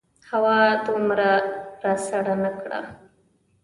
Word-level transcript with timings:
هوا 0.29 0.59
دومره 0.87 1.29
راسړه 1.83 2.35
نه 2.43 2.51
کړه. 2.59 2.79